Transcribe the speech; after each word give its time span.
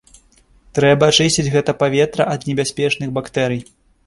Трэба 0.77 1.09
ачысціць 1.13 1.51
гэта 1.57 1.75
паветра 1.83 2.27
ад 2.33 2.47
небяспечных 2.53 3.15
бактэрый. 3.21 3.61